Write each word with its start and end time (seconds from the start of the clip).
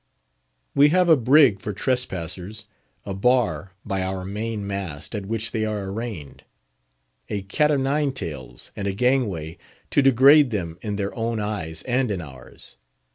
We 0.73 0.89
have 0.89 1.09
a 1.09 1.15
brig 1.15 1.61
for 1.61 1.73
trespassers; 1.73 2.65
a 3.05 3.13
bar 3.13 3.73
by 3.85 4.01
our 4.01 4.25
main 4.25 4.65
mast, 4.65 5.13
at 5.13 5.27
which 5.27 5.51
they 5.51 5.63
are 5.63 5.91
arraigned; 5.91 6.43
a 7.29 7.43
cat 7.43 7.69
o' 7.69 7.77
nine 7.77 8.11
tails 8.11 8.71
and 8.75 8.87
a 8.87 8.93
gangway, 8.93 9.59
to 9.91 10.01
degrade 10.01 10.49
them 10.49 10.79
in 10.81 10.95
their 10.95 11.13
own 11.13 11.39
eyes 11.39 11.83
and 11.83 12.09
in 12.09 12.19
ours. 12.19 12.77